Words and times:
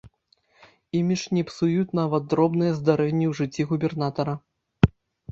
Імідж 0.99 1.25
не 1.37 1.41
псуюць 1.49 1.95
нават 1.99 2.23
дробныя 2.31 2.77
здарэнні 2.79 3.25
ў 3.27 3.33
жыцці 3.41 3.67
губернатара. 3.73 4.33